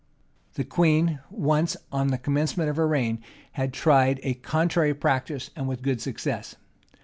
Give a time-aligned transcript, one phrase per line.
[0.55, 5.67] The queen once, on the commencement of her reign, had tried a contrary practice, and
[5.67, 6.55] with good success.